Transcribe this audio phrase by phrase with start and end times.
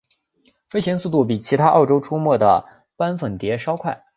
[0.67, 2.65] 飞行速度比其他澳洲出没的
[2.95, 4.03] 斑粉蝶稍快。